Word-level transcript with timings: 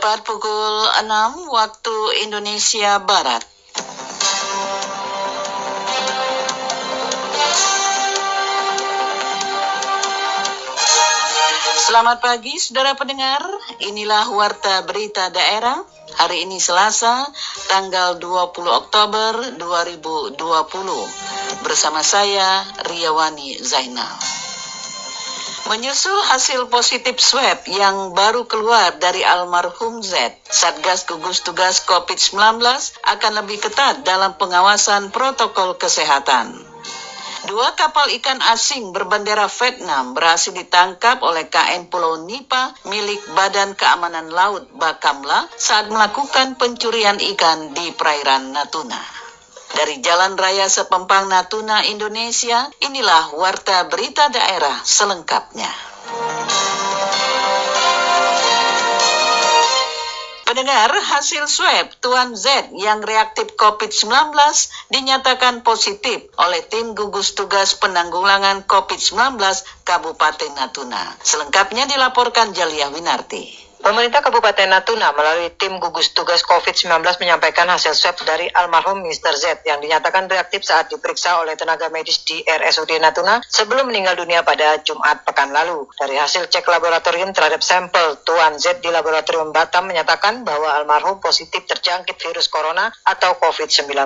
Tepat 0.00 0.24
pukul 0.24 0.88
6 1.04 1.52
waktu 1.52 2.24
Indonesia 2.24 2.96
Barat. 3.04 3.44
Selamat 11.84 12.24
pagi, 12.24 12.56
saudara 12.56 12.96
pendengar. 12.96 13.44
Inilah 13.92 14.24
Warta 14.32 14.88
Berita 14.88 15.28
Daerah. 15.28 15.84
Hari 16.16 16.48
ini 16.48 16.56
Selasa, 16.56 17.28
tanggal 17.68 18.16
20 18.16 18.56
Oktober 18.72 19.52
2020. 19.60 20.40
Bersama 21.60 22.00
saya, 22.00 22.64
Riawani 22.88 23.60
Zainal. 23.60 24.39
Menyusul 25.70 26.18
hasil 26.26 26.66
positif 26.66 27.22
swab 27.22 27.62
yang 27.70 28.10
baru 28.10 28.42
keluar 28.50 28.98
dari 28.98 29.22
almarhum 29.22 30.02
Z, 30.02 30.34
Satgas 30.50 31.06
Gugus 31.06 31.46
Tugas 31.46 31.86
COVID-19 31.86 32.58
akan 33.06 33.32
lebih 33.38 33.62
ketat 33.62 34.02
dalam 34.02 34.34
pengawasan 34.34 35.14
protokol 35.14 35.78
kesehatan. 35.78 36.58
Dua 37.46 37.78
kapal 37.78 38.10
ikan 38.18 38.42
asing 38.50 38.90
berbendera 38.90 39.46
Vietnam 39.46 40.10
berhasil 40.10 40.50
ditangkap 40.50 41.22
oleh 41.22 41.46
KN 41.46 41.86
Pulau 41.86 42.18
Nipa 42.18 42.74
milik 42.90 43.22
Badan 43.38 43.78
Keamanan 43.78 44.26
Laut 44.26 44.66
Bakamla 44.74 45.46
saat 45.54 45.86
melakukan 45.86 46.58
pencurian 46.58 47.22
ikan 47.22 47.78
di 47.78 47.94
perairan 47.94 48.50
Natuna. 48.50 49.19
Dari 49.70 50.02
Jalan 50.02 50.34
Raya 50.34 50.66
Sepempang 50.66 51.30
Natuna, 51.30 51.86
Indonesia, 51.86 52.66
inilah 52.82 53.38
Warta 53.38 53.86
Berita 53.86 54.26
Daerah 54.28 54.82
selengkapnya. 54.82 55.70
Pendengar, 60.50 60.90
hasil 60.90 61.46
swab 61.46 61.94
Tuan 62.02 62.34
Z 62.34 62.74
yang 62.74 63.06
reaktif 63.06 63.54
COVID-19 63.54 64.34
dinyatakan 64.90 65.62
positif 65.62 66.26
oleh 66.42 66.66
tim 66.66 66.98
gugus 66.98 67.38
tugas 67.38 67.78
penanggulangan 67.78 68.66
COVID-19 68.66 69.38
Kabupaten 69.86 70.50
Natuna. 70.58 71.14
Selengkapnya 71.22 71.86
dilaporkan 71.86 72.50
Jalia 72.50 72.90
Winarti. 72.90 73.69
Pemerintah 73.80 74.20
Kabupaten 74.20 74.68
Natuna 74.68 75.08
melalui 75.16 75.56
tim 75.56 75.80
gugus 75.80 76.12
tugas 76.12 76.44
COVID-19 76.44 77.00
menyampaikan 77.16 77.64
hasil 77.64 77.96
swab 77.96 78.20
dari 78.28 78.44
almarhum 78.52 79.00
Mr. 79.00 79.32
Z 79.32 79.64
yang 79.64 79.80
dinyatakan 79.80 80.28
reaktif 80.28 80.68
saat 80.68 80.92
diperiksa 80.92 81.40
oleh 81.40 81.56
tenaga 81.56 81.88
medis 81.88 82.20
di 82.28 82.44
RSUD 82.44 83.00
Natuna 83.00 83.40
sebelum 83.40 83.88
meninggal 83.88 84.20
dunia 84.20 84.44
pada 84.44 84.84
Jumat 84.84 85.24
pekan 85.24 85.56
lalu. 85.56 85.88
Dari 85.96 86.12
hasil 86.12 86.52
cek 86.52 86.68
laboratorium 86.68 87.32
terhadap 87.32 87.64
sampel 87.64 88.20
Tuan 88.20 88.60
Z 88.60 88.84
di 88.84 88.92
laboratorium 88.92 89.48
Batam 89.48 89.88
menyatakan 89.88 90.44
bahwa 90.44 90.76
almarhum 90.76 91.16
positif 91.16 91.64
terjangkit 91.64 92.20
virus 92.20 92.52
corona 92.52 92.92
atau 93.08 93.40
COVID-19. 93.40 93.96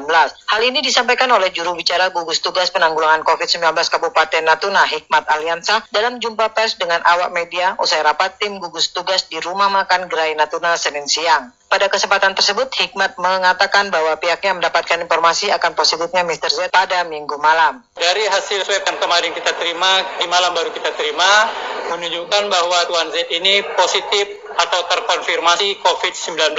Hal 0.55 0.63
ini 0.63 0.87
disampaikan 0.87 1.27
oleh 1.35 1.51
juru 1.51 1.75
bicara 1.75 2.15
gugus 2.15 2.39
tugas 2.39 2.71
penanggulangan 2.71 3.27
COVID-19 3.27 3.75
Kabupaten 3.75 4.43
Natuna 4.47 4.87
Hikmat 4.87 5.27
Aliansa 5.27 5.83
dalam 5.91 6.23
jumpa 6.23 6.55
pers 6.55 6.79
dengan 6.79 7.03
awak 7.03 7.35
media 7.35 7.75
usai 7.83 8.07
rapat 8.07 8.39
tim 8.39 8.63
gugus 8.63 8.95
tugas 8.95 9.27
di 9.27 9.43
rumah 9.43 9.64
rumah 9.65 9.89
makan 9.89 10.13
Gerai 10.13 10.37
Natuna 10.37 10.77
Senin 10.77 11.09
siang. 11.09 11.49
Pada 11.73 11.89
kesempatan 11.89 12.37
tersebut, 12.37 12.69
Hikmat 12.69 13.17
mengatakan 13.17 13.89
bahwa 13.89 14.13
pihaknya 14.21 14.61
mendapatkan 14.61 15.01
informasi 15.01 15.49
akan 15.57 15.73
positifnya 15.73 16.21
Mr. 16.21 16.53
Z 16.53 16.59
pada 16.69 17.01
minggu 17.09 17.35
malam. 17.41 17.81
Dari 17.97 18.29
hasil 18.29 18.61
swab 18.63 18.85
yang 18.85 19.01
kemarin 19.01 19.33
kita 19.33 19.57
terima, 19.57 20.05
di 20.21 20.29
malam 20.29 20.53
baru 20.53 20.69
kita 20.71 20.93
terima, 21.01 21.49
menunjukkan 21.97 22.43
bahwa 22.53 22.79
Tuan 22.87 23.09
Z 23.09 23.25
ini 23.33 23.65
positif 23.73 24.45
atau 24.55 24.85
terkonfirmasi 24.87 25.81
COVID-19. 25.81 26.53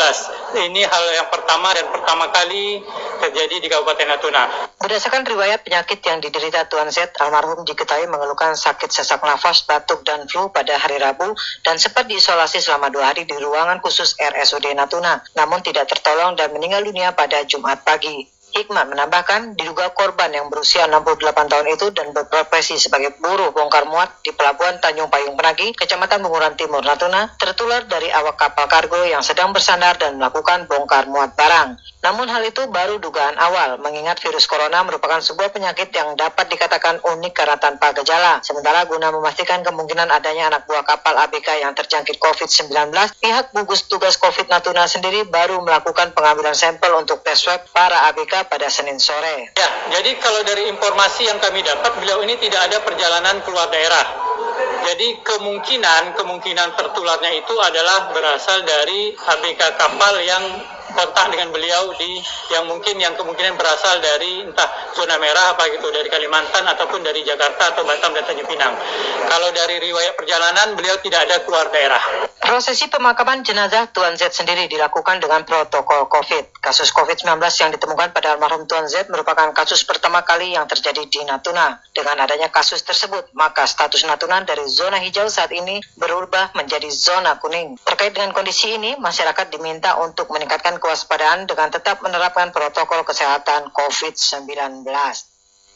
Ini 0.66 0.82
hal 0.84 1.06
yang 1.14 1.30
pertama 1.30 1.72
dan 1.78 1.88
pertama 1.94 2.26
kali 2.34 2.82
terjadi 3.20 3.56
di 3.62 3.68
Kabupaten 3.72 4.08
Natuna. 4.08 4.44
Berdasarkan 4.78 5.24
riwayat 5.26 5.64
penyakit 5.64 6.04
yang 6.04 6.20
diderita 6.20 6.68
Tuan 6.68 6.92
Z, 6.92 7.16
almarhum 7.24 7.64
diketahui 7.64 8.06
mengeluhkan 8.12 8.54
sakit 8.54 8.92
sesak 8.92 9.24
nafas, 9.24 9.64
batuk, 9.66 10.04
dan 10.04 10.28
flu 10.28 10.52
pada 10.52 10.76
hari 10.76 11.00
Rabu 11.00 11.34
dan 11.64 11.80
sempat 11.80 12.06
diisolasi 12.06 12.60
selama 12.60 12.92
dua 12.92 13.16
hari 13.16 13.24
di 13.24 13.36
ruangan 13.40 13.80
khusus 13.80 14.14
RSUD 14.20 14.70
Natuna, 14.76 15.24
namun 15.34 15.64
tidak 15.64 15.88
tertolong 15.90 16.36
dan 16.36 16.52
meninggal 16.52 16.84
dunia 16.84 17.16
pada 17.16 17.42
Jumat 17.48 17.82
pagi. 17.82 18.35
Hikmat 18.56 18.88
menambahkan, 18.88 19.60
diduga 19.60 19.92
korban 19.92 20.32
yang 20.32 20.48
berusia 20.48 20.88
68 20.88 21.28
tahun 21.52 21.68
itu 21.76 21.92
dan 21.92 22.16
berprofesi 22.16 22.80
sebagai 22.80 23.20
buruh 23.20 23.52
bongkar 23.52 23.84
muat 23.84 24.24
di 24.24 24.32
Pelabuhan 24.32 24.80
Tanjung 24.80 25.12
Payung 25.12 25.36
Penagi, 25.36 25.76
Kecamatan 25.76 26.24
Bunguran 26.24 26.56
Timur, 26.56 26.80
Natuna, 26.80 27.36
tertular 27.36 27.84
dari 27.84 28.08
awak 28.16 28.40
kapal 28.40 28.72
kargo 28.72 29.04
yang 29.04 29.20
sedang 29.20 29.52
bersandar 29.52 30.00
dan 30.00 30.16
melakukan 30.16 30.72
bongkar 30.72 31.04
muat 31.12 31.36
barang. 31.36 31.76
Namun 32.00 32.32
hal 32.32 32.48
itu 32.48 32.64
baru 32.72 32.96
dugaan 32.96 33.36
awal, 33.36 33.76
mengingat 33.84 34.24
virus 34.24 34.48
corona 34.48 34.88
merupakan 34.88 35.20
sebuah 35.20 35.52
penyakit 35.52 35.92
yang 35.92 36.16
dapat 36.16 36.48
dikatakan 36.48 37.04
unik 37.04 37.34
karena 37.36 37.60
tanpa 37.60 37.92
gejala. 37.92 38.40
Sementara 38.40 38.88
guna 38.88 39.12
memastikan 39.12 39.68
kemungkinan 39.68 40.08
adanya 40.08 40.48
anak 40.48 40.64
buah 40.64 40.88
kapal 40.88 41.12
ABK 41.28 41.60
yang 41.60 41.76
terjangkit 41.76 42.22
COVID-19, 42.24 42.72
pihak 43.20 43.52
gugus 43.52 43.92
tugas 43.92 44.16
COVID 44.16 44.48
Natuna 44.48 44.88
sendiri 44.88 45.28
baru 45.28 45.60
melakukan 45.60 46.16
pengambilan 46.16 46.56
sampel 46.56 46.96
untuk 46.96 47.20
tes 47.20 47.36
swab 47.36 47.60
para 47.74 48.08
ABK 48.14 48.45
pada 48.48 48.68
Senin 48.70 48.98
sore. 48.98 49.52
Ya, 49.56 49.70
jadi 50.00 50.18
kalau 50.22 50.42
dari 50.46 50.70
informasi 50.70 51.28
yang 51.28 51.38
kami 51.42 51.62
dapat, 51.66 51.98
beliau 52.02 52.22
ini 52.24 52.38
tidak 52.42 52.72
ada 52.72 52.78
perjalanan 52.82 53.42
keluar 53.44 53.68
daerah. 53.70 54.06
Jadi 54.86 55.18
kemungkinan 55.26 56.14
kemungkinan 56.14 56.78
tertularnya 56.78 57.34
itu 57.34 57.56
adalah 57.58 58.14
berasal 58.14 58.62
dari 58.62 59.18
ABK 59.18 59.62
kapal 59.82 60.14
yang 60.22 60.46
kontak 60.96 61.28
dengan 61.34 61.50
beliau 61.52 61.92
di 61.98 62.22
yang 62.54 62.70
mungkin 62.70 62.96
yang 63.02 63.18
kemungkinan 63.20 63.58
berasal 63.60 64.00
dari 64.00 64.46
entah 64.46 64.70
zona 64.96 65.20
merah 65.20 65.58
apa 65.58 65.68
gitu 65.74 65.92
dari 65.92 66.08
Kalimantan 66.08 66.64
ataupun 66.70 67.04
dari 67.04 67.26
Jakarta 67.26 67.76
atau 67.76 67.84
Batam 67.84 68.16
dan 68.16 68.24
Tanjung 68.24 68.48
Pinang. 68.48 68.78
Kalau 69.28 69.50
dari 69.52 69.82
riwayat 69.84 70.16
perjalanan 70.16 70.78
beliau 70.78 70.96
tidak 71.04 71.28
ada 71.28 71.44
keluar 71.44 71.68
daerah. 71.74 72.35
Prosesi 72.46 72.86
pemakaman 72.94 73.42
jenazah 73.42 73.90
Tuan 73.90 74.14
Z 74.22 74.38
sendiri 74.38 74.70
dilakukan 74.70 75.18
dengan 75.18 75.42
protokol 75.42 76.06
COVID. 76.06 76.62
Kasus 76.62 76.94
COVID-19 76.94 77.42
yang 77.42 77.74
ditemukan 77.74 78.14
pada 78.14 78.38
almarhum 78.38 78.70
Tuan 78.70 78.86
Z 78.86 79.10
merupakan 79.10 79.50
kasus 79.50 79.82
pertama 79.82 80.22
kali 80.22 80.54
yang 80.54 80.70
terjadi 80.70 81.10
di 81.10 81.26
Natuna. 81.26 81.82
Dengan 81.90 82.22
adanya 82.22 82.54
kasus 82.54 82.86
tersebut, 82.86 83.34
maka 83.34 83.66
status 83.66 84.06
Natuna 84.06 84.46
dari 84.46 84.62
zona 84.70 85.02
hijau 85.02 85.26
saat 85.26 85.50
ini 85.58 85.82
berubah 85.98 86.54
menjadi 86.54 86.86
zona 86.94 87.42
kuning. 87.42 87.82
Terkait 87.82 88.14
dengan 88.14 88.30
kondisi 88.30 88.78
ini, 88.78 88.94
masyarakat 88.94 89.50
diminta 89.50 89.98
untuk 89.98 90.30
meningkatkan 90.30 90.78
kewaspadaan 90.78 91.50
dengan 91.50 91.74
tetap 91.74 92.06
menerapkan 92.06 92.54
protokol 92.54 93.02
kesehatan 93.10 93.74
COVID-19. 93.74 94.86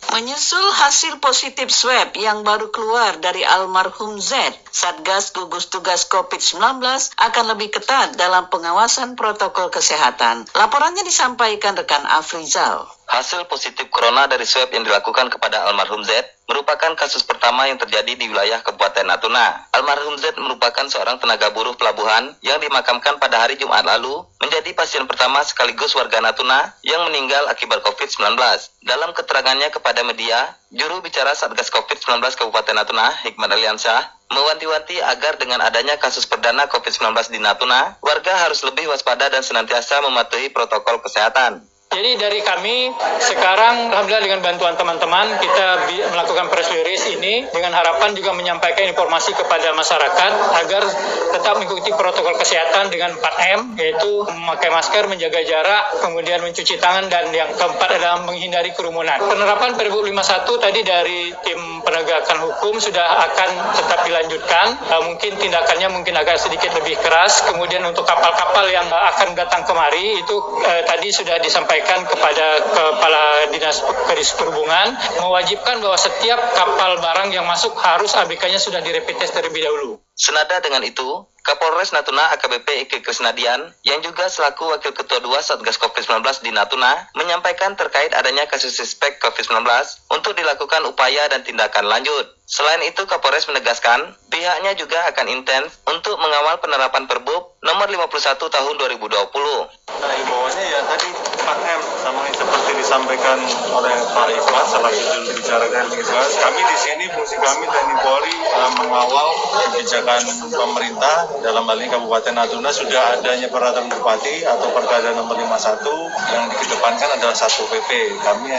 Menyusul 0.07 0.63
hasil 0.79 1.19
positif 1.19 1.67
swab 1.67 2.15
yang 2.15 2.47
baru 2.47 2.71
keluar 2.71 3.19
dari 3.19 3.43
almarhum 3.43 4.15
Z, 4.23 4.31
Satgas 4.71 5.35
Gugus 5.35 5.67
Tugas 5.67 6.07
COVID-19 6.07 6.79
akan 7.19 7.45
lebih 7.51 7.75
ketat 7.75 8.15
dalam 8.15 8.47
pengawasan 8.47 9.19
protokol 9.19 9.67
kesehatan. 9.67 10.47
Laporannya 10.55 11.03
disampaikan 11.03 11.75
rekan 11.75 12.07
Afrizal. 12.07 12.87
Hasil 13.11 13.43
positif 13.51 13.91
corona 13.91 14.25
dari 14.31 14.47
swab 14.47 14.71
yang 14.71 14.87
dilakukan 14.87 15.27
kepada 15.27 15.67
almarhum 15.67 16.01
Z 16.07 16.38
merupakan 16.49 16.97
kasus 16.97 17.21
pertama 17.21 17.69
yang 17.69 17.77
terjadi 17.77 18.17
di 18.17 18.25
wilayah 18.25 18.57
Kabupaten 18.65 19.05
Natuna. 19.05 19.69
Almarhum 19.69 20.17
Z 20.17 20.33
merupakan 20.41 20.89
seorang 20.89 21.21
tenaga 21.21 21.53
buruh 21.53 21.77
pelabuhan 21.77 22.33
yang 22.41 22.57
dimakamkan 22.57 23.21
pada 23.21 23.45
hari 23.45 23.53
Jumat 23.61 23.85
lalu 23.85 24.25
menjadi 24.41 24.73
pasien 24.73 25.05
pertama 25.05 25.45
sekaligus 25.45 25.93
warga 25.93 26.17
Natuna 26.17 26.73
yang 26.81 27.05
meninggal 27.05 27.45
akibat 27.53 27.85
COVID-19. 27.85 28.33
Dalam 28.81 29.13
keterangannya 29.13 29.69
kepada 29.69 30.01
media, 30.01 30.57
juru 30.73 31.05
bicara 31.05 31.37
Satgas 31.37 31.69
COVID-19 31.69 32.17
Kabupaten 32.33 32.73
Natuna, 32.73 33.13
Hikmat 33.21 33.53
Aliansyah, 33.53 34.33
mewanti-wanti 34.33 34.97
agar 35.05 35.37
dengan 35.37 35.61
adanya 35.61 36.01
kasus 36.01 36.25
perdana 36.25 36.65
COVID-19 36.65 37.29
di 37.29 37.37
Natuna, 37.37 38.01
warga 38.01 38.49
harus 38.49 38.65
lebih 38.65 38.89
waspada 38.89 39.29
dan 39.29 39.45
senantiasa 39.45 40.01
mematuhi 40.01 40.49
protokol 40.49 40.97
kesehatan. 41.05 41.61
Jadi 41.89 42.21
dari 42.21 42.45
kami 42.45 42.93
sekarang 43.17 43.89
alhamdulillah 43.89 44.21
dengan 44.21 44.45
bantuan 44.45 44.77
teman-teman 44.77 45.25
kita 45.41 45.89
melakukan 46.13 46.45
press 46.53 46.69
release 46.69 47.17
ini 47.17 47.49
dengan 47.49 47.73
harapan 47.73 48.13
juga 48.13 48.29
menyampaikan 48.37 48.93
informasi 48.93 49.33
kepada 49.33 49.73
masyarakat 49.73 50.31
agar 50.61 50.85
tetap 51.33 51.57
mengikuti 51.57 51.89
protokol 51.89 52.37
kesehatan 52.37 52.93
dengan 52.93 53.17
4M 53.17 53.73
yaitu 53.81 54.21
memakai 54.21 54.69
masker, 54.69 55.09
menjaga 55.09 55.41
jarak, 55.41 56.05
kemudian 56.05 56.45
mencuci 56.45 56.77
tangan 56.77 57.09
dan 57.09 57.33
yang 57.33 57.49
keempat 57.57 57.89
adalah 57.97 58.21
menghindari 58.21 58.69
kerumunan. 58.77 59.17
Penerapan 59.25 59.73
Pergub 59.73 60.05
51 60.05 60.45
tadi 60.61 60.85
dari 60.85 61.33
tim 61.41 61.81
penegakan 61.81 62.37
hukum 62.37 62.77
sudah 62.77 63.33
akan 63.33 63.49
tetap 63.73 64.05
dilanjutkan. 64.05 64.77
Uh, 64.93 65.09
mungkin 65.09 65.41
tindakannya 65.41 65.89
mungkin 65.89 66.13
agak 66.21 66.37
sedikit 66.37 66.69
lebih 66.77 67.01
keras. 67.01 67.49
Kemudian 67.49 67.81
untuk 67.81 68.05
kapal-kapal 68.05 68.69
yang 68.69 68.85
akan 68.85 69.33
datang 69.33 69.65
kemari 69.65 70.21
itu 70.21 70.37
uh, 70.37 70.85
tadi 70.85 71.09
sudah 71.09 71.41
disampaikan 71.41 71.78
menyampaikan 71.79 72.11
kepada 72.11 72.47
Kepala 72.75 73.25
Dinas 73.55 73.79
Kedis 74.11 74.35
Perhubungan 74.35 74.99
mewajibkan 75.23 75.79
bahwa 75.79 75.95
setiap 75.95 76.35
kapal 76.51 76.99
barang 76.99 77.31
yang 77.31 77.47
masuk 77.47 77.71
harus 77.79 78.11
ABK-nya 78.19 78.59
sudah 78.59 78.83
direpit 78.83 79.15
tes 79.15 79.31
terlebih 79.31 79.63
dahulu. 79.63 79.95
Senada 80.19 80.59
dengan 80.59 80.83
itu, 80.83 81.23
Kapolres 81.47 81.95
Natuna 81.95 82.35
AKBP 82.35 82.83
Ike 82.83 82.99
Krisnadian 82.99 83.71
yang 83.87 84.03
juga 84.03 84.27
selaku 84.27 84.67
Wakil 84.67 84.91
Ketua 84.91 85.23
2 85.23 85.31
Satgas 85.39 85.79
COVID-19 85.79 86.43
di 86.43 86.51
Natuna 86.51 87.07
menyampaikan 87.15 87.79
terkait 87.79 88.11
adanya 88.11 88.43
kasus 88.43 88.75
suspek 88.75 89.15
COVID-19 89.23 89.63
untuk 90.11 90.35
dilakukan 90.35 90.83
upaya 90.91 91.23
dan 91.31 91.47
tindakan 91.47 91.87
lanjut. 91.87 92.35
Selain 92.49 92.83
itu, 92.83 93.05
Kapolres 93.07 93.47
menegaskan 93.47 94.11
pihaknya 94.27 94.75
juga 94.75 95.07
akan 95.07 95.31
intens 95.31 95.79
untuk 95.87 96.19
mengawal 96.19 96.59
penerapan 96.59 97.07
Perbub 97.07 97.55
nomor 97.63 97.87
51 97.87 98.41
tahun 98.41 98.73
2020. 98.75 99.05
Nah, 99.05 100.13
imbauannya 100.19 100.65
ya 100.65 100.81
tadi 100.83 101.07
4M 101.45 101.81
sama 102.01 102.25
seperti 102.33 102.71
disampaikan 102.81 103.37
oleh 103.69 103.93
Pak 104.17 104.27
Ikhlas 104.33 104.65
salah 104.65 104.89
satu 104.89 105.29
bicarakan 105.29 105.85
Ikhlas. 105.93 106.29
Kami 106.41 106.61
di 106.65 106.77
sini 106.81 107.05
fungsi 107.13 107.37
kami 107.37 107.69
TNI 107.69 107.95
Polri 108.01 108.33
uh, 108.33 108.71
mengawal 108.81 109.27
kebijakan 109.69 110.08
pemerintah 110.49 111.15
dalam 111.45 111.63
hal 111.69 111.77
ini 111.77 111.89
Kabupaten 111.91 112.33
Natuna 112.33 112.73
sudah 112.73 113.19
adanya 113.19 113.47
peraturan 113.51 113.91
bupati 113.91 114.41
atau 114.47 114.67
Perda 114.73 115.13
nomor 115.13 115.37
51 115.37 115.85
yang 116.33 116.45
dikedepankan 116.49 117.09
adalah 117.19 117.35
satu 117.37 117.67
PP. 117.69 118.17
Kami 118.19 118.49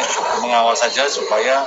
mengawal 0.46 0.76
saja 0.78 1.08
supaya 1.10 1.66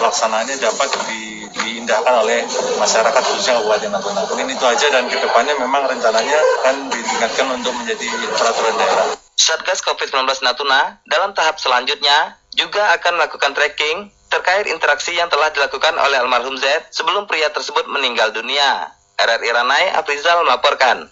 pelaksanaannya 0.00 0.56
dapat 0.56 0.90
di, 1.08 1.44
diindahkan 1.52 2.14
oleh 2.24 2.44
masyarakat 2.80 3.22
khususnya 3.22 3.60
Kabupaten 3.60 3.90
Natuna. 3.92 4.20
Mungkin 4.28 4.48
itu 4.48 4.64
aja 4.64 4.86
dan 4.88 5.04
ke 5.06 5.18
depannya 5.20 5.54
memang 5.60 5.84
rencananya 5.86 6.38
akan 6.62 6.76
ditingkatkan 6.88 7.46
untuk 7.52 7.72
menjadi 7.76 8.08
peraturan 8.32 8.74
daerah. 8.80 9.06
Satgas 9.38 9.80
COVID-19 9.86 10.24
Natuna 10.42 10.98
dalam 11.06 11.30
tahap 11.36 11.62
selanjutnya 11.62 12.36
juga 12.58 12.90
akan 12.98 13.22
melakukan 13.22 13.54
tracking 13.54 14.10
terkait 14.28 14.68
interaksi 14.68 15.16
yang 15.16 15.32
telah 15.32 15.48
dilakukan 15.48 15.96
oleh 15.96 16.20
almarhum 16.20 16.58
Z 16.60 16.92
sebelum 16.92 17.24
pria 17.24 17.48
tersebut 17.48 17.88
meninggal 17.88 18.28
dunia. 18.34 18.97
RRI 19.18 19.50
Ranai 19.50 19.98
Aprizal 19.98 20.46
melaporkan. 20.46 21.10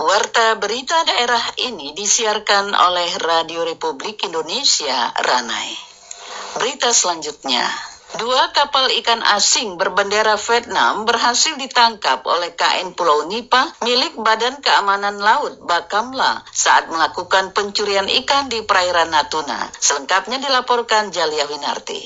Warta 0.00 0.58
berita 0.58 1.06
daerah 1.06 1.44
ini 1.62 1.94
disiarkan 1.94 2.74
oleh 2.74 3.10
Radio 3.22 3.62
Republik 3.62 4.26
Indonesia 4.26 5.14
Ranai. 5.14 5.78
Berita 6.58 6.90
selanjutnya. 6.90 7.89
Dua 8.10 8.50
kapal 8.50 8.90
ikan 8.98 9.22
asing 9.22 9.78
berbendera 9.78 10.34
Vietnam 10.34 11.06
berhasil 11.06 11.54
ditangkap 11.54 12.26
oleh 12.26 12.50
KN 12.58 12.98
Pulau 12.98 13.30
Nipa 13.30 13.70
milik 13.86 14.18
Badan 14.18 14.58
Keamanan 14.58 15.22
Laut 15.22 15.62
Bakamla 15.62 16.42
saat 16.50 16.90
melakukan 16.90 17.54
pencurian 17.54 18.10
ikan 18.10 18.50
di 18.50 18.66
perairan 18.66 19.14
Natuna. 19.14 19.70
Selengkapnya 19.78 20.42
dilaporkan 20.42 21.14
Jalia 21.14 21.46
Winarti. 21.46 22.02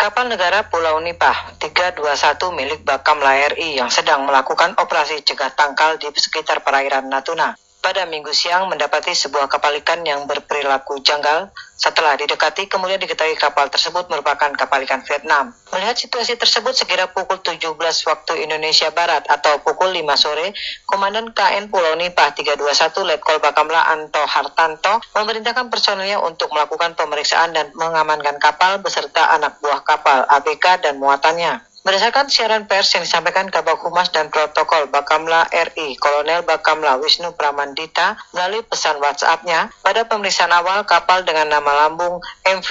Kapal 0.00 0.32
negara 0.32 0.72
Pulau 0.72 1.04
Nipah 1.04 1.60
321 1.60 2.56
milik 2.56 2.80
Bakamla 2.88 3.52
RI 3.52 3.76
yang 3.76 3.92
sedang 3.92 4.24
melakukan 4.24 4.72
operasi 4.80 5.20
cegah 5.20 5.52
tangkal 5.52 6.00
di 6.00 6.08
sekitar 6.16 6.64
perairan 6.64 7.12
Natuna 7.12 7.65
pada 7.86 8.02
minggu 8.02 8.34
siang 8.34 8.66
mendapati 8.66 9.14
sebuah 9.14 9.46
kapal 9.46 9.70
ikan 9.78 10.02
yang 10.02 10.26
berperilaku 10.26 10.98
janggal. 11.06 11.54
Setelah 11.78 12.18
didekati, 12.18 12.66
kemudian 12.66 12.98
diketahui 12.98 13.38
kapal 13.38 13.70
tersebut 13.70 14.10
merupakan 14.10 14.50
kapal 14.58 14.82
ikan 14.82 15.06
Vietnam. 15.06 15.54
Melihat 15.70 15.94
situasi 15.94 16.34
tersebut 16.34 16.74
sekira 16.74 17.06
pukul 17.14 17.38
17 17.38 17.62
waktu 18.10 18.42
Indonesia 18.42 18.90
Barat 18.90 19.22
atau 19.30 19.62
pukul 19.62 19.94
5 19.94 20.02
sore, 20.18 20.50
Komandan 20.82 21.30
KN 21.30 21.70
Pulau 21.70 21.94
Nipah 21.94 22.34
321 22.34 23.06
Letkol 23.06 23.38
Bakamla 23.38 23.86
Anto 23.86 24.24
Hartanto 24.26 24.98
memerintahkan 25.14 25.70
personelnya 25.70 26.18
untuk 26.18 26.50
melakukan 26.50 26.98
pemeriksaan 26.98 27.54
dan 27.54 27.70
mengamankan 27.78 28.42
kapal 28.42 28.82
beserta 28.82 29.30
anak 29.30 29.62
buah 29.62 29.86
kapal 29.86 30.26
ABK 30.26 30.82
dan 30.82 30.98
muatannya. 30.98 31.75
Berdasarkan 31.86 32.26
siaran 32.26 32.66
pers 32.66 32.98
yang 32.98 33.06
disampaikan 33.06 33.46
Kabak 33.46 33.78
Humas 33.78 34.10
dan 34.10 34.26
Protokol 34.26 34.90
Bakamla 34.90 35.46
RI, 35.54 35.94
Kolonel 35.94 36.42
Bakamla 36.42 36.98
Wisnu 36.98 37.38
Pramandita 37.38 38.18
melalui 38.34 38.66
pesan 38.66 38.98
WhatsApp-nya, 38.98 39.70
pada 39.86 40.02
pemeriksaan 40.02 40.50
awal 40.50 40.82
kapal 40.82 41.22
dengan 41.22 41.46
nama 41.46 41.86
lambung 41.86 42.18
MV 42.42 42.70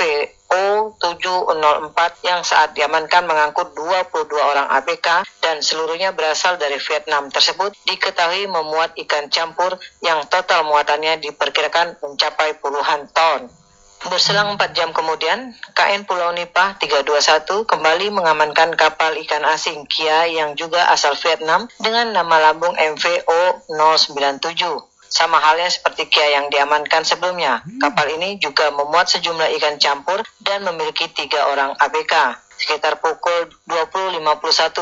O704 0.52 2.00
yang 2.28 2.44
saat 2.44 2.76
diamankan 2.76 3.24
mengangkut 3.24 3.72
22 3.80 4.36
orang 4.36 4.68
ABK 4.84 5.24
dan 5.40 5.64
seluruhnya 5.64 6.12
berasal 6.12 6.60
dari 6.60 6.76
Vietnam 6.76 7.32
tersebut 7.32 7.72
diketahui 7.88 8.52
memuat 8.52 9.00
ikan 9.00 9.32
campur 9.32 9.80
yang 10.04 10.28
total 10.28 10.68
muatannya 10.68 11.24
diperkirakan 11.24 12.04
mencapai 12.04 12.60
puluhan 12.60 13.08
ton. 13.16 13.48
Berselang 14.06 14.54
4 14.54 14.78
jam 14.78 14.94
kemudian, 14.94 15.58
KN 15.74 16.06
Pulau 16.06 16.30
Nipah 16.30 16.78
321 16.78 17.66
kembali 17.66 18.14
mengamankan 18.14 18.78
kapal 18.78 19.18
ikan 19.26 19.42
asing 19.50 19.90
Kia 19.90 20.30
yang 20.30 20.54
juga 20.54 20.94
asal 20.94 21.18
Vietnam 21.18 21.66
dengan 21.82 22.14
nama 22.14 22.54
lambung 22.54 22.78
MVO 22.78 23.66
097. 23.66 24.62
Sama 25.10 25.42
halnya 25.42 25.74
seperti 25.74 26.06
Kia 26.06 26.38
yang 26.38 26.54
diamankan 26.54 27.02
sebelumnya, 27.02 27.66
kapal 27.82 28.06
ini 28.14 28.38
juga 28.38 28.70
memuat 28.70 29.10
sejumlah 29.10 29.50
ikan 29.58 29.82
campur 29.82 30.22
dan 30.38 30.62
memiliki 30.62 31.10
tiga 31.10 31.50
orang 31.50 31.74
ABK. 31.82 32.45
Sekitar 32.66 32.98
pukul 32.98 33.54
20.51 33.70 34.26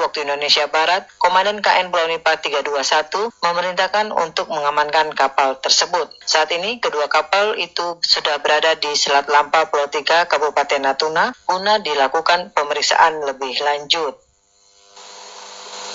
waktu 0.08 0.24
Indonesia 0.24 0.72
Barat, 0.72 1.04
Komandan 1.20 1.60
KN 1.60 1.92
Pulau 1.92 2.08
Nipa 2.08 2.40
321 2.40 3.28
memerintahkan 3.44 4.08
untuk 4.16 4.48
mengamankan 4.48 5.12
kapal 5.12 5.60
tersebut. 5.60 6.08
Saat 6.24 6.56
ini, 6.56 6.80
kedua 6.80 7.12
kapal 7.12 7.60
itu 7.60 8.00
sudah 8.00 8.40
berada 8.40 8.80
di 8.80 8.96
Selat 8.96 9.28
Lampa 9.28 9.68
Pulau 9.68 9.92
3 9.92 10.32
Kabupaten 10.32 10.80
Natuna 10.80 11.36
guna 11.44 11.84
dilakukan 11.84 12.56
pemeriksaan 12.56 13.20
lebih 13.28 13.52
lanjut. 13.60 14.16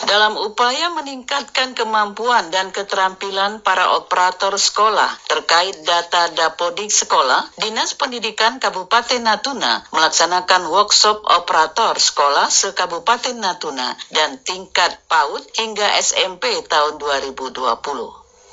Dalam 0.08 0.40
upaya 0.40 0.88
meningkatkan 0.96 1.76
kemampuan 1.76 2.48
dan 2.48 2.72
keterampilan 2.72 3.60
para 3.60 3.92
operator 3.92 4.56
sekolah 4.56 5.12
terkait 5.28 5.76
data 5.84 6.32
dapodik 6.32 6.88
sekolah, 6.88 7.44
Dinas 7.60 7.92
Pendidikan 7.92 8.56
Kabupaten 8.56 9.20
Natuna 9.20 9.84
melaksanakan 9.92 10.72
workshop 10.72 11.28
operator 11.28 11.92
sekolah 12.00 12.48
se-Kabupaten 12.48 13.36
Natuna 13.36 13.92
dan 14.08 14.40
tingkat 14.40 14.96
PAUD 15.12 15.44
hingga 15.60 16.00
SMP 16.00 16.64
tahun 16.64 16.96
2020. 16.96 17.68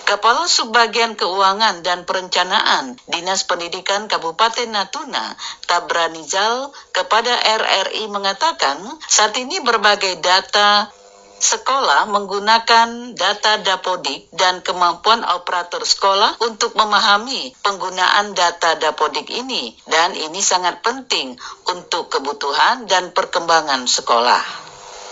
Kepala 0.06 0.46
Subbagian 0.46 1.18
Keuangan 1.18 1.82
dan 1.82 2.06
Perencanaan 2.06 2.94
Dinas 3.10 3.48
Pendidikan 3.48 4.06
Kabupaten 4.06 4.70
Natuna, 4.70 5.34
Tabranizal, 5.66 6.70
kepada 6.94 7.34
RRI 7.34 8.12
mengatakan 8.14 8.86
saat 9.10 9.34
ini 9.40 9.66
berbagai 9.66 10.22
data 10.22 10.94
sekolah 11.40 12.08
menggunakan 12.08 13.16
data 13.16 13.60
dapodik 13.62 14.32
dan 14.32 14.64
kemampuan 14.64 15.22
operator 15.24 15.84
sekolah 15.84 16.40
untuk 16.44 16.74
memahami 16.80 17.52
penggunaan 17.60 18.32
data 18.32 18.80
dapodik 18.80 19.28
ini 19.32 19.76
dan 19.88 20.16
ini 20.16 20.40
sangat 20.40 20.80
penting 20.80 21.36
untuk 21.68 22.08
kebutuhan 22.08 22.88
dan 22.88 23.12
perkembangan 23.12 23.84
sekolah. 23.88 24.44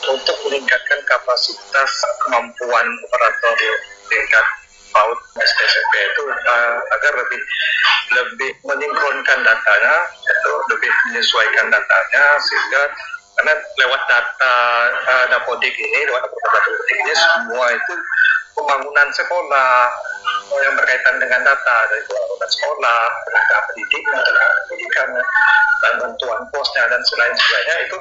Untuk 0.04 0.36
meningkatkan 0.48 1.00
kapasitas 1.08 1.92
kemampuan 2.28 2.88
operator 3.08 3.56
tingkat 4.12 4.46
PAUD 4.94 5.20
SMP 5.42 5.94
itu 6.06 6.24
uh, 6.30 6.78
agar 6.78 7.14
lebih 7.18 7.42
lebih 8.14 8.52
menyinkronkan 8.62 9.40
datanya, 9.42 9.96
itu 10.22 10.52
lebih 10.70 10.92
menyesuaikan 11.10 11.68
datanya 11.74 12.24
sehingga 12.38 12.84
karena 13.34 13.54
lewat 13.82 14.02
data 14.06 14.56
uh, 15.10 15.26
dapodik 15.34 15.74
ini 15.74 16.00
lewat 16.10 16.22
data 16.26 16.38
dapodik 16.38 16.98
ini 17.02 17.14
semua 17.14 17.66
itu 17.74 17.94
pembangunan 18.54 19.08
sekolah 19.10 19.74
yang 20.62 20.78
berkaitan 20.78 21.18
dengan 21.18 21.42
data 21.42 21.76
dari 21.90 22.04
pembangunan 22.06 22.50
sekolah 22.50 23.00
tenaga 23.26 23.58
pendidikan 23.72 24.22
pendidikan 24.70 25.08
dan 25.84 25.94
bantuan 26.00 26.42
posnya 26.54 26.84
dan 26.88 27.02
selain 27.10 27.34
sebagainya 27.34 27.76
itu 27.90 27.98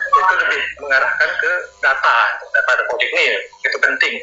itu 0.00 0.34
lebih 0.46 0.60
mengarahkan 0.80 1.30
ke 1.38 1.52
data 1.84 2.16
data 2.40 2.72
dapodik 2.80 3.10
ini 3.12 3.36
itu 3.62 3.76
penting 3.78 4.14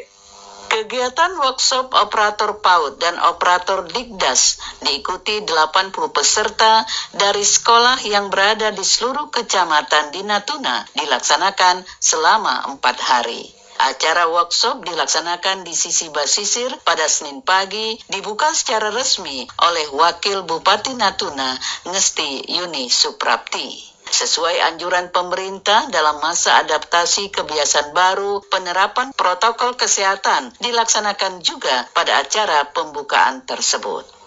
Kegiatan 0.77 1.41
workshop 1.41 1.89
operator 1.89 2.61
PAUD 2.61 3.01
dan 3.01 3.17
operator 3.17 3.89
Digdas 3.89 4.61
diikuti 4.85 5.41
80 5.41 5.89
peserta 6.13 6.85
dari 7.17 7.41
sekolah 7.41 8.05
yang 8.05 8.29
berada 8.29 8.69
di 8.69 8.85
seluruh 8.85 9.33
kecamatan 9.33 10.13
di 10.13 10.21
Natuna 10.21 10.85
dilaksanakan 10.93 11.81
selama 11.97 12.69
empat 12.69 12.93
hari. 13.01 13.41
Acara 13.89 14.29
workshop 14.29 14.85
dilaksanakan 14.85 15.65
di 15.65 15.73
sisi 15.73 16.13
Basisir 16.13 16.69
pada 16.85 17.09
Senin 17.09 17.41
pagi, 17.41 17.97
dibuka 18.13 18.53
secara 18.53 18.93
resmi 18.93 19.49
oleh 19.57 19.89
Wakil 19.97 20.45
Bupati 20.45 20.93
Natuna, 20.93 21.57
Ngesti 21.89 22.53
Yuni 22.53 22.85
Suprapti. 22.93 23.96
Sesuai 24.07 24.63
anjuran 24.71 25.11
pemerintah 25.11 25.91
dalam 25.91 26.23
masa 26.23 26.63
adaptasi 26.63 27.27
kebiasaan 27.29 27.91
baru, 27.91 28.39
penerapan 28.47 29.11
protokol 29.11 29.75
kesehatan 29.75 30.55
dilaksanakan 30.63 31.43
juga 31.43 31.85
pada 31.91 32.23
acara 32.23 32.71
pembukaan 32.71 33.43
tersebut. 33.43 34.17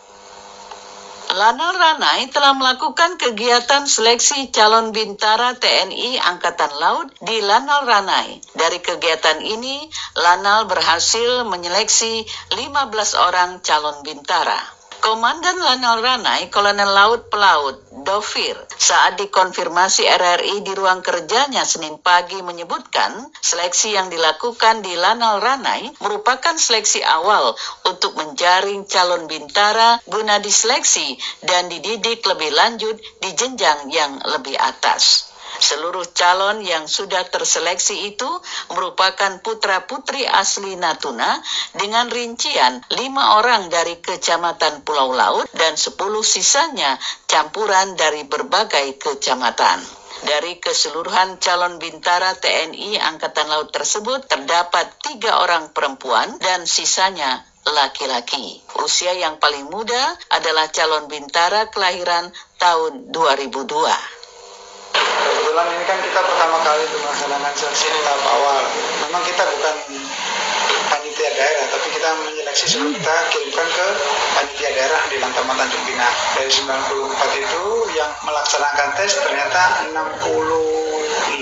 Lanal 1.30 1.78
Ranai 1.78 2.26
telah 2.34 2.58
melakukan 2.58 3.14
kegiatan 3.14 3.86
seleksi 3.86 4.50
calon 4.50 4.90
bintara 4.90 5.54
TNI 5.54 6.18
Angkatan 6.18 6.74
Laut 6.82 7.06
di 7.22 7.38
Lanal 7.38 7.86
Ranai. 7.86 8.42
Dari 8.50 8.82
kegiatan 8.82 9.38
ini, 9.38 9.86
Lanal 10.18 10.66
berhasil 10.66 11.46
menyeleksi 11.46 12.26
15 12.58 13.14
orang 13.14 13.62
calon 13.62 14.02
bintara. 14.02 14.79
Komandan 15.00 15.56
Lanal 15.56 16.04
Ranai, 16.04 16.52
Kolonel 16.52 16.92
Laut 16.92 17.32
Pelaut 17.32 17.80
Dovir, 18.04 18.52
saat 18.76 19.16
dikonfirmasi 19.16 20.04
RRI 20.04 20.60
di 20.60 20.76
ruang 20.76 21.00
kerjanya 21.00 21.64
Senin 21.64 21.96
pagi 22.04 22.44
menyebutkan 22.44 23.32
seleksi 23.40 23.96
yang 23.96 24.12
dilakukan 24.12 24.84
di 24.84 24.92
Lanal 25.00 25.40
Ranai 25.40 25.88
merupakan 26.04 26.52
seleksi 26.52 27.00
awal 27.00 27.56
untuk 27.88 28.12
menjaring 28.20 28.84
calon 28.84 29.24
bintara 29.24 29.96
guna 30.04 30.36
diseleksi 30.36 31.16
dan 31.48 31.72
dididik 31.72 32.20
lebih 32.28 32.52
lanjut 32.52 33.00
di 33.24 33.32
jenjang 33.32 33.88
yang 33.88 34.20
lebih 34.20 34.60
atas. 34.60 35.29
Seluruh 35.60 36.08
calon 36.16 36.64
yang 36.64 36.88
sudah 36.88 37.20
terseleksi 37.28 38.08
itu 38.08 38.26
merupakan 38.72 39.44
putra-putri 39.44 40.24
asli 40.24 40.72
Natuna 40.80 41.36
dengan 41.76 42.08
rincian 42.08 42.80
lima 42.96 43.36
orang 43.36 43.68
dari 43.68 44.00
kecamatan 44.00 44.80
Pulau 44.88 45.12
Laut 45.12 45.44
dan 45.52 45.76
sepuluh 45.76 46.24
sisanya 46.24 46.96
campuran 47.28 47.92
dari 47.92 48.24
berbagai 48.24 48.96
kecamatan. 48.96 49.84
Dari 50.24 50.56
keseluruhan 50.56 51.36
calon 51.36 51.76
bintara 51.76 52.32
TNI 52.40 52.96
Angkatan 52.96 53.52
Laut 53.52 53.68
tersebut 53.68 54.24
terdapat 54.32 54.88
tiga 55.04 55.44
orang 55.44 55.76
perempuan 55.76 56.40
dan 56.40 56.64
sisanya 56.64 57.44
laki-laki. 57.68 58.64
Usia 58.80 59.12
yang 59.12 59.36
paling 59.36 59.68
muda 59.68 60.16
adalah 60.32 60.72
calon 60.72 61.04
bintara 61.04 61.68
kelahiran 61.68 62.32
tahun 62.56 63.12
2002 63.12 64.19
kebetulan 65.50 65.74
ini 65.74 65.82
kan 65.82 65.98
kita 65.98 66.20
pertama 66.22 66.62
kali 66.62 66.86
melaksanakan 66.94 67.52
seleksi 67.58 67.90
tahap 68.06 68.22
awal. 68.22 68.62
Memang 69.02 69.22
kita 69.26 69.42
bukan 69.50 69.74
panitia 70.86 71.30
daerah, 71.34 71.66
tapi 71.74 71.86
kita 71.90 72.08
menyeleksi 72.22 72.64
sebelum 72.70 72.94
kita 72.94 73.14
kirimkan 73.34 73.66
ke 73.66 73.86
panitia 74.38 74.70
daerah 74.78 75.02
di 75.10 75.18
Lantaman 75.18 75.58
Tanjung 75.58 75.82
Pinang. 75.90 76.16
Dari 76.38 76.50
94 76.54 77.42
itu 77.42 77.62
yang 77.98 78.10
melaksanakan 78.22 78.88
tes 78.94 79.10
ternyata 79.18 79.90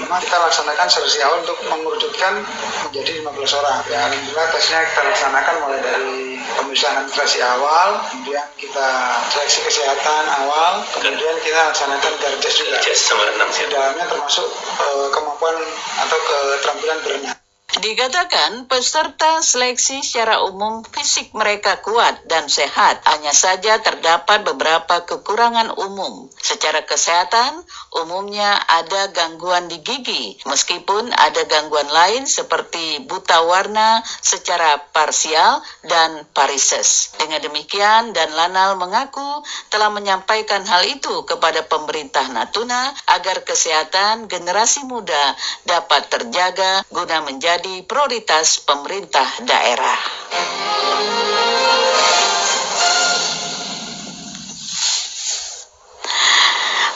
65 0.09 0.25
kita 0.25 0.37
laksanakan 0.41 0.89
seleksi 0.89 1.21
awal 1.21 1.45
untuk 1.45 1.59
mengerucutkan 1.69 2.41
menjadi 2.89 3.21
15 3.21 3.61
orang. 3.61 3.79
Ya, 3.93 4.09
alhamdulillah 4.09 4.49
tesnya 4.57 4.81
kita 4.89 5.01
laksanakan 5.05 5.55
mulai 5.61 5.81
dari 5.85 6.41
pemeriksaan 6.57 7.05
administrasi 7.05 7.39
awal, 7.45 8.01
kemudian 8.09 8.49
kita 8.57 8.89
seleksi 9.29 9.61
kesehatan 9.69 10.25
awal, 10.45 10.81
kemudian 10.97 11.37
kita 11.45 11.61
laksanakan 11.61 12.13
garjas 12.25 12.55
juga. 12.57 12.81
Di 12.81 13.65
dalamnya 13.69 14.09
termasuk 14.09 14.49
uh, 14.81 15.09
kemampuan 15.13 15.57
atau 16.01 16.19
keterampilan 16.25 16.99
berenang. 17.05 17.48
Dikatakan 17.69 18.65
peserta 18.65 19.45
seleksi 19.45 20.01
secara 20.01 20.41
umum 20.41 20.81
fisik 20.89 21.37
mereka 21.37 21.85
kuat 21.85 22.25
dan 22.25 22.49
sehat, 22.49 23.05
hanya 23.05 23.37
saja 23.37 23.77
terdapat 23.85 24.41
beberapa 24.41 25.05
kekurangan 25.05 25.77
umum. 25.77 26.33
Secara 26.41 26.89
kesehatan, 26.89 27.61
umumnya 27.93 28.57
ada 28.57 29.13
gangguan 29.13 29.69
di 29.69 29.85
gigi, 29.85 30.41
meskipun 30.49 31.13
ada 31.13 31.45
gangguan 31.45 31.93
lain 31.93 32.25
seperti 32.25 33.05
buta 33.05 33.45
warna 33.45 34.01
secara 34.25 34.81
parsial 34.89 35.61
dan 35.85 36.25
parises. 36.33 37.13
Dengan 37.21 37.45
demikian, 37.45 38.17
dan 38.17 38.33
Lanal 38.33 38.81
mengaku 38.81 39.45
telah 39.69 39.93
menyampaikan 39.93 40.65
hal 40.65 40.89
itu 40.89 41.29
kepada 41.29 41.69
pemerintah 41.69 42.33
Natuna 42.33 42.97
agar 43.13 43.45
kesehatan 43.45 44.25
generasi 44.25 44.89
muda 44.89 45.37
dapat 45.69 46.09
terjaga 46.09 46.81
guna 46.89 47.21
menjadi 47.29 47.58
menjadi 47.59 47.91
prioritas 47.91 48.63
pemerintah 48.63 49.27
daerah. 49.43 49.99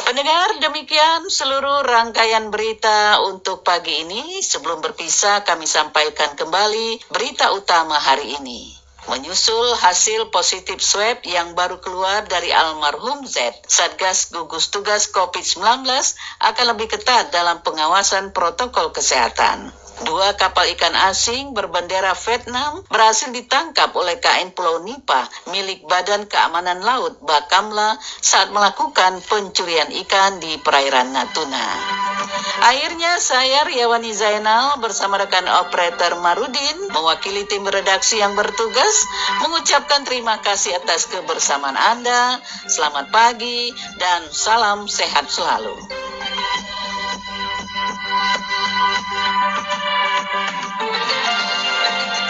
Pendengar, 0.06 0.62
demikian 0.62 1.26
seluruh 1.26 1.82
rangkaian 1.82 2.54
berita 2.54 3.18
untuk 3.26 3.66
pagi 3.66 4.06
ini. 4.06 4.38
Sebelum 4.38 4.78
berpisah, 4.78 5.42
kami 5.42 5.66
sampaikan 5.66 6.38
kembali 6.38 7.10
berita 7.10 7.50
utama 7.50 7.98
hari 7.98 8.38
ini. 8.38 8.70
Menyusul 9.10 9.74
hasil 9.82 10.30
positif 10.30 10.78
swab 10.78 11.26
yang 11.26 11.58
baru 11.58 11.82
keluar 11.82 12.22
dari 12.30 12.54
almarhum 12.54 13.26
Z, 13.26 13.66
Satgas 13.66 14.30
Gugus 14.30 14.70
Tugas 14.70 15.10
COVID-19 15.10 15.90
akan 16.38 16.64
lebih 16.70 16.86
ketat 16.86 17.34
dalam 17.34 17.66
pengawasan 17.66 18.30
protokol 18.30 18.94
kesehatan. 18.94 19.81
Dua 20.00 20.32
kapal 20.40 20.72
ikan 20.72 20.96
asing 21.12 21.52
berbendera 21.52 22.16
Vietnam 22.16 22.80
berhasil 22.88 23.28
ditangkap 23.28 23.92
oleh 23.92 24.16
KN 24.16 24.56
Pulau 24.56 24.80
Nipa 24.80 25.28
milik 25.52 25.84
Badan 25.84 26.24
Keamanan 26.24 26.80
Laut 26.80 27.20
Bakamla 27.20 28.00
saat 28.00 28.48
melakukan 28.48 29.20
pencurian 29.28 29.92
ikan 29.92 30.40
di 30.40 30.56
perairan 30.64 31.12
Natuna. 31.12 31.68
Akhirnya 32.62 33.20
saya 33.20 33.68
Riawani 33.68 34.16
Zainal 34.16 34.80
bersama 34.80 35.20
rekan 35.20 35.44
operator 35.66 36.16
Marudin 36.24 36.88
mewakili 36.94 37.44
tim 37.44 37.66
redaksi 37.68 38.16
yang 38.16 38.32
bertugas 38.32 38.96
mengucapkan 39.44 40.08
terima 40.08 40.40
kasih 40.40 40.80
atas 40.80 41.10
kebersamaan 41.12 41.76
Anda. 41.76 42.40
Selamat 42.64 43.12
pagi 43.12 43.74
dan 44.00 44.24
salam 44.32 44.88
sehat 44.88 45.28
selalu. 45.28 45.74